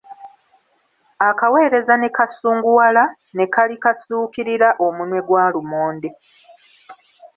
Akaweereza 1.29 1.93
ne 1.97 2.09
kasunguwala 2.17 3.03
ne 3.35 3.45
kalikasuukirira 3.53 4.69
omunwe 4.85 5.19
gwa 5.27 5.45
lumonde. 5.53 6.09